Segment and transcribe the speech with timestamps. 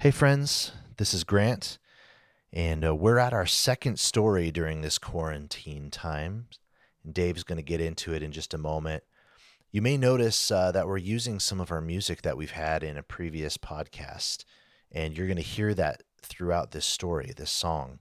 [0.00, 1.76] Hey, friends, this is Grant,
[2.54, 6.46] and uh, we're at our second story during this quarantine time.
[7.04, 9.02] And Dave's going to get into it in just a moment.
[9.70, 12.96] You may notice uh, that we're using some of our music that we've had in
[12.96, 14.46] a previous podcast,
[14.90, 17.98] and you're going to hear that throughout this story, this song,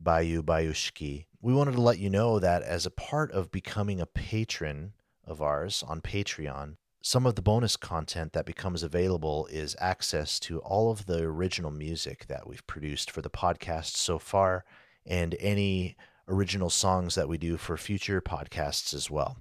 [0.00, 1.26] Bayu Bayushki.
[1.42, 4.92] We wanted to let you know that as a part of becoming a patron
[5.24, 10.58] of ours on Patreon, some of the bonus content that becomes available is access to
[10.60, 14.64] all of the original music that we've produced for the podcast so far
[15.06, 15.96] and any
[16.28, 19.38] original songs that we do for future podcasts as well.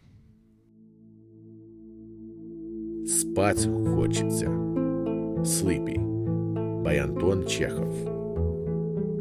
[3.05, 3.65] Спать
[3.95, 4.47] хочется.
[5.45, 5.97] Sleepy
[6.83, 8.17] by Anton Chekhov.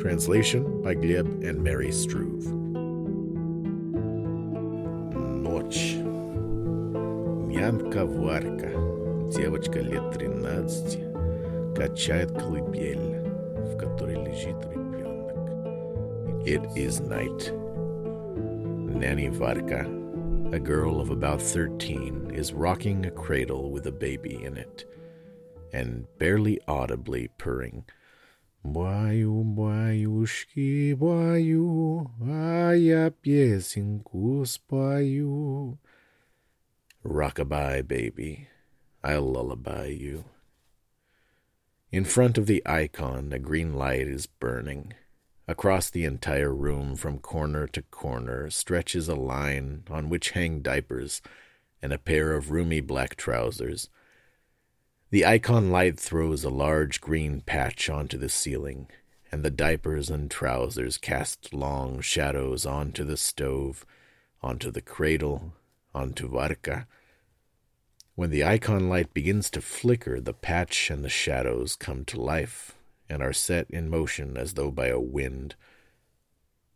[0.00, 2.59] Translation by Gleb and Mary Struve.
[7.70, 8.70] Янка Варка,
[9.30, 13.20] девочка лет 13, качает колыбель,
[13.64, 15.36] в которой лежит ребенок.
[16.44, 17.52] It is night.
[18.94, 19.86] Nanny Varka,
[20.52, 24.84] a girl of about 13, is rocking a cradle with a baby in it
[25.72, 27.84] and barely audibly purring.
[28.64, 35.78] Баю, баюшки, баю, а я песенку спою.
[37.03, 38.47] Rockabye, baby,
[39.03, 40.25] I'll lullaby you.
[41.91, 44.93] In front of the icon, a green light is burning.
[45.47, 51.23] Across the entire room, from corner to corner, stretches a line on which hang diapers
[51.81, 53.89] and a pair of roomy black trousers.
[55.09, 58.87] The icon light throws a large green patch onto the ceiling,
[59.31, 63.85] and the diapers and trousers cast long shadows onto the stove,
[64.43, 65.53] onto the cradle,
[65.93, 66.87] onto Varka.
[68.15, 72.75] When the icon light begins to flicker, the patch and the shadows come to life
[73.09, 75.55] and are set in motion as though by a wind.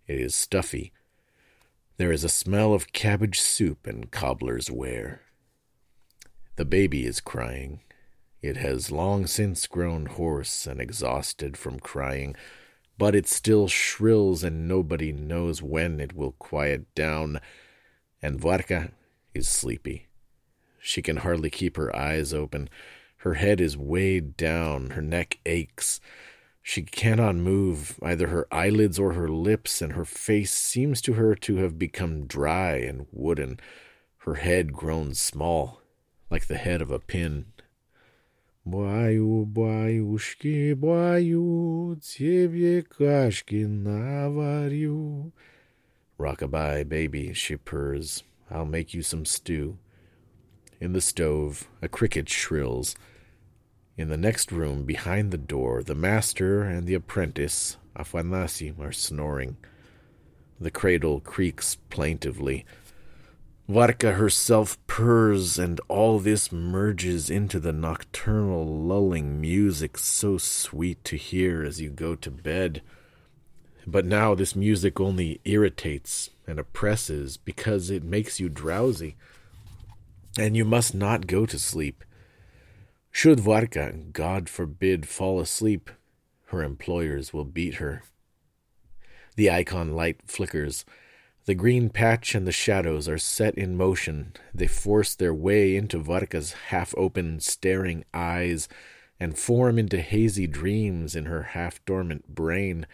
[0.08, 0.92] It is stuffy.
[1.98, 5.22] There is a smell of cabbage soup and cobbler's ware.
[6.58, 7.82] The baby is crying,
[8.46, 12.36] it has long since grown hoarse and exhausted from crying,
[12.96, 17.42] but it still shrills, and nobody knows when it will quiet down.
[18.22, 18.92] And Varka
[19.35, 20.09] is sleepy.
[20.79, 22.69] She can hardly keep her eyes open.
[23.19, 26.01] Her head is weighed down, her neck aches.
[26.63, 31.35] She cannot move either her eyelids or her lips, and her face seems to her
[31.35, 33.61] to have become dry and wooden,
[34.19, 35.81] her head grown small,
[36.31, 37.47] like the head of a pin.
[38.67, 45.33] Баю, баюшки, баю, тебе кашки наварю.
[46.19, 48.23] Rockabye, baby, she purrs.
[48.50, 49.78] I'll make you some stew.
[50.80, 52.96] In the stove, a cricket shrills.
[53.98, 59.58] In the next room, behind the door, the master and the apprentice, Afanasi, are snoring.
[60.60, 62.66] The cradle creaks plaintively.
[63.68, 71.16] Varka herself purrs, and all this merges into the nocturnal lulling music so sweet to
[71.16, 72.82] hear as you go to bed.
[73.88, 79.16] But now this music only irritates and oppresses because it makes you drowsy,
[80.38, 82.04] and you must not go to sleep.
[83.12, 85.90] Should Varka, God forbid, fall asleep,
[86.48, 88.04] her employers will beat her.
[89.36, 90.86] The icon light flickers
[91.46, 94.34] the green patch and the shadows are set in motion.
[94.52, 98.68] They force their way into Varka's half open, staring eyes
[99.20, 102.88] and form into hazy dreams in her half dormant brain.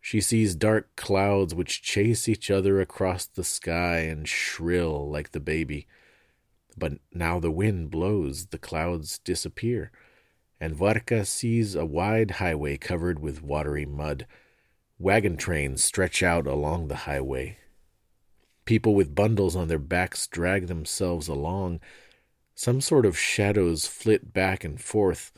[0.00, 5.40] She sees dark clouds which chase each other across the sky and shrill like the
[5.40, 5.86] baby.
[6.76, 9.92] But now the wind blows, the clouds disappear,
[10.58, 14.26] and Varka sees a wide highway covered with watery mud.
[14.98, 17.58] Wagon trains stretch out along the highway.
[18.64, 21.80] People with bundles on their backs drag themselves along.
[22.54, 25.32] Some sort of shadows flit back and forth.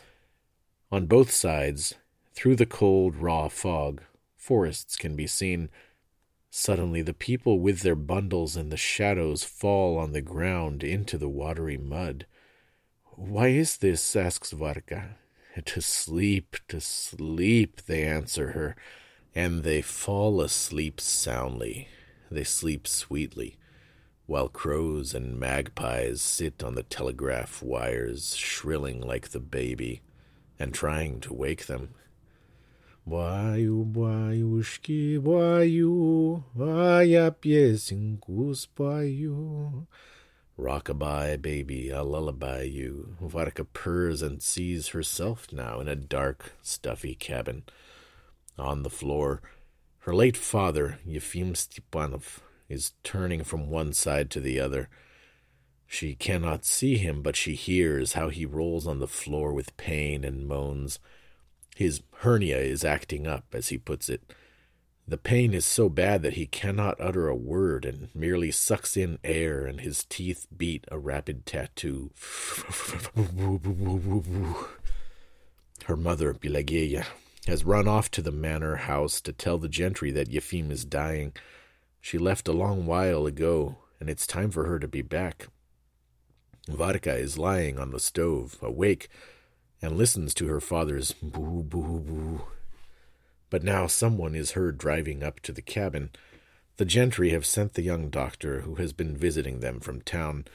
[0.91, 1.95] On both sides,
[2.35, 4.03] through the cold, raw fog,
[4.43, 5.71] forests can be seen.
[6.51, 11.29] Suddenly, the people with their bundles and the shadows fall on the ground into the
[11.29, 12.27] watery mud.
[13.05, 14.17] Why is this?
[14.17, 15.17] asks Varka.
[15.65, 18.75] To sleep, to sleep, they answer her,
[19.35, 21.89] and they fall asleep soundly.
[22.31, 23.59] They sleep sweetly,
[24.27, 30.03] while crows and magpies sit on the telegraph wires, shrilling like the baby,
[30.59, 31.91] and trying to wake them.
[33.05, 39.87] Boaiu, boaiușchi, boaiu, aia piesin cu Rockabye,
[40.57, 43.17] Rock-a-bye, baby, I'll lullaby you.
[43.21, 47.65] Varka purrs and sees herself now in a dark, stuffy cabin.
[48.57, 49.43] On the floor,
[50.01, 52.39] her late father, Yefim Stepanov,
[52.69, 54.89] is turning from one side to the other.
[55.87, 60.23] She cannot see him, but she hears how he rolls on the floor with pain
[60.23, 61.01] and moans.
[61.77, 64.23] His hernia is acting up, as he puts it.
[65.07, 69.19] The pain is so bad that he cannot utter a word and merely sucks in
[69.25, 72.13] air, and his teeth beat a rapid tattoo.
[75.87, 77.05] Her mother, Pelageya,
[77.47, 81.33] has run off to the manor house to tell the gentry that Yefim is dying.
[82.01, 85.49] She left a long while ago, and it's time for her to be back.
[86.69, 89.09] Varka is lying on the stove, awake,
[89.83, 92.45] and listens to her father's boo boo boo.
[93.51, 96.11] But now someone is heard driving up to the cabin.
[96.79, 100.47] The gentry have sent the young doctor who has been visiting them from town.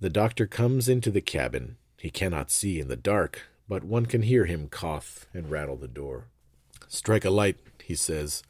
[0.00, 1.76] The doctor comes into the cabin.
[1.98, 5.88] He cannot see in the dark, but one can hear him cough and rattle the
[5.88, 6.28] door.
[6.88, 8.42] Strike a light, he says.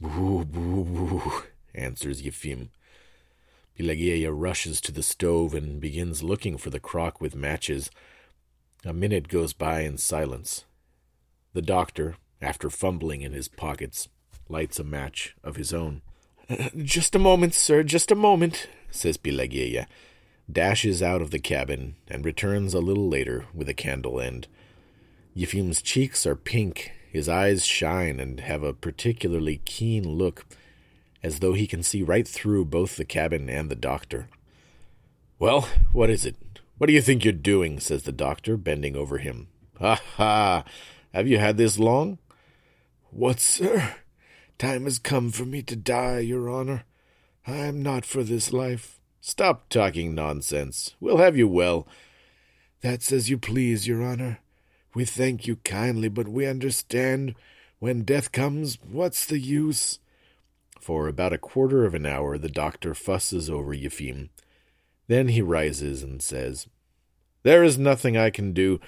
[0.00, 1.42] Boo, boo, boo,
[1.74, 2.68] answers Yefim.
[3.78, 7.90] Pelageya rushes to the stove and begins looking for the crock with matches.
[8.86, 10.66] A minute goes by in silence.
[11.54, 14.08] The doctor, after fumbling in his pockets,
[14.48, 16.02] lights a match of his own.
[16.76, 19.86] Just a moment, sir, just a moment, says Pelageya,
[20.52, 24.48] dashes out of the cabin, and returns a little later with a candle end.
[25.34, 30.44] Yefim's cheeks are pink, his eyes shine and have a particularly keen look,
[31.22, 34.28] as though he can see right through both the cabin and the doctor.
[35.38, 36.36] Well, what is it?
[36.84, 37.80] What do you think you're doing?
[37.80, 39.48] says the doctor, bending over him.
[39.80, 40.64] Ha ha!
[41.14, 42.18] Have you had this long?
[43.10, 43.94] What, sir?
[44.58, 46.84] Time has come for me to die, your honor.
[47.46, 49.00] I am not for this life.
[49.22, 50.94] Stop talking nonsense.
[51.00, 51.88] We'll have you well.
[52.82, 54.40] That's as you please, your honor.
[54.94, 57.34] We thank you kindly, but we understand
[57.78, 60.00] when death comes, what's the use?
[60.82, 64.28] For about a quarter of an hour the doctor fusses over Yefim.
[65.06, 66.66] Then he rises and says,
[67.44, 68.80] There is nothing I can do.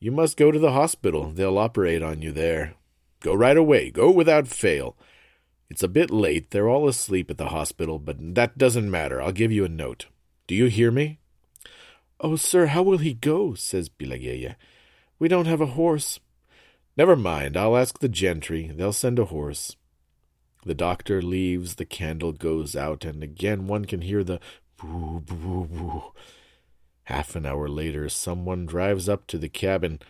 [0.00, 1.30] You must go to the hospital.
[1.30, 2.74] They'll operate on you there.
[3.20, 3.90] Go right away.
[3.90, 4.96] Go without fail.
[5.70, 6.50] It's a bit late.
[6.50, 9.22] They're all asleep at the hospital, but that doesn't matter.
[9.22, 10.06] I'll give you a note.
[10.46, 11.20] Do you hear me?
[12.20, 13.54] Oh, sir, how will he go?
[13.54, 14.56] says Pelageya.
[15.18, 16.20] We don't have a horse.
[16.96, 17.56] Never mind.
[17.56, 18.70] I'll ask the gentry.
[18.74, 19.76] They'll send a horse.
[20.64, 24.40] The doctor leaves, the candle goes out, and again one can hear the
[24.76, 26.12] boo, boo, boo.
[27.04, 30.00] Half an hour later, someone drives up to the cabin.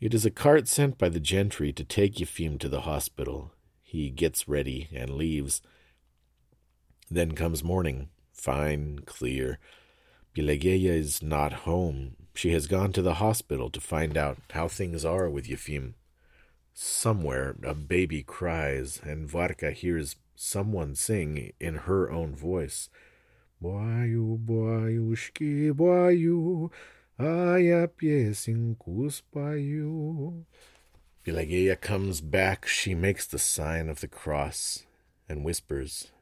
[0.00, 3.52] It is a cart sent by the gentry to take Yefim to the hospital.
[3.82, 5.60] He gets ready and leaves.
[7.10, 9.58] Then comes morning, fine, clear.
[10.34, 12.16] Pelageya is not home.
[12.34, 15.94] She has gone to the hospital to find out how things are with Yefim.
[16.72, 22.88] Somewhere a baby cries, and Varka hears someone sing in her own voice.
[23.64, 26.70] Boaiu, boaiușchi, boaiu,
[27.16, 30.46] aia piesin cu spaiu.
[31.80, 32.66] Comes back.
[32.66, 34.84] She makes the sign of the cross
[35.30, 36.12] and whispers.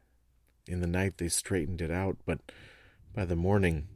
[0.68, 2.38] In the night they straightened it out, but
[3.12, 3.88] by the morning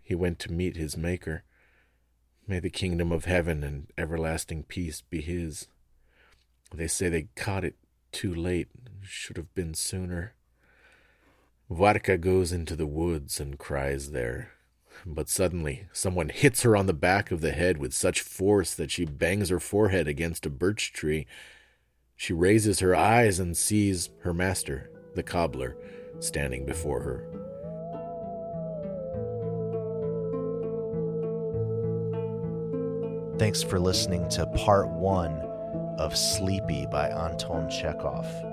[0.00, 1.42] he went to meet his Maker.
[2.46, 5.66] May the kingdom of heaven and everlasting peace be his.
[6.72, 7.74] They say they caught it
[8.12, 8.68] too late,
[9.02, 10.34] should have been sooner.
[11.72, 14.52] Varka goes into the woods and cries there.
[15.06, 18.90] But suddenly, someone hits her on the back of the head with such force that
[18.90, 21.26] she bangs her forehead against a birch tree.
[22.14, 25.76] She raises her eyes and sees her master, the cobbler,
[26.20, 27.26] standing before her.
[33.38, 35.32] Thanks for listening to part one
[35.98, 38.51] of Sleepy by Anton Chekhov.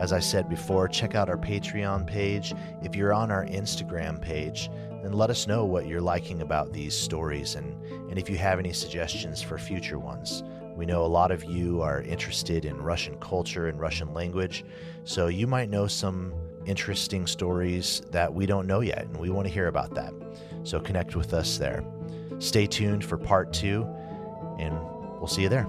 [0.00, 2.54] As I said before, check out our Patreon page.
[2.82, 4.70] If you're on our Instagram page,
[5.02, 7.76] then let us know what you're liking about these stories and,
[8.08, 10.42] and if you have any suggestions for future ones.
[10.74, 14.64] We know a lot of you are interested in Russian culture and Russian language,
[15.04, 16.32] so you might know some
[16.64, 20.14] interesting stories that we don't know yet, and we want to hear about that.
[20.62, 21.84] So connect with us there.
[22.38, 23.86] stay tuned for part two,
[24.58, 24.74] and
[25.18, 25.66] we'll see you there.